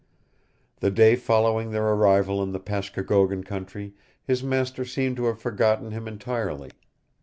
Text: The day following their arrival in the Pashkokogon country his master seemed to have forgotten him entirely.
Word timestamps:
The 0.79 0.89
day 0.89 1.15
following 1.15 1.69
their 1.69 1.87
arrival 1.89 2.41
in 2.41 2.53
the 2.53 2.59
Pashkokogon 2.59 3.43
country 3.45 3.93
his 4.23 4.41
master 4.41 4.83
seemed 4.83 5.15
to 5.17 5.25
have 5.25 5.37
forgotten 5.37 5.91
him 5.91 6.07
entirely. 6.07 6.71